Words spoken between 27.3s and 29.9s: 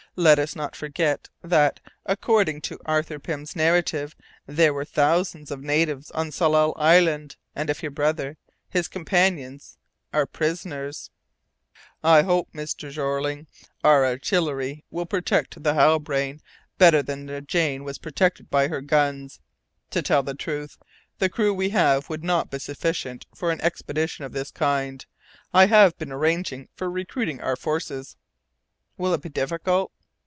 our forces." "Will it be difficult?"